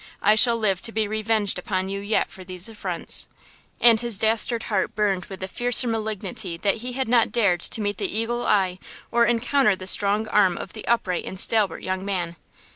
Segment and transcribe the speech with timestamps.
[0.23, 3.27] I shall live to be revenged upon you yet for these affronts!"
[3.79, 7.81] and his dastard heart burned with the fiercer malignity that he had not dared to
[7.81, 8.79] meet the eagle eye,
[9.11, 12.35] or encounter the strong arm of the upright and stalwart young man.